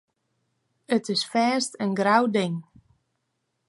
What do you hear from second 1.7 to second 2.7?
in grou ding.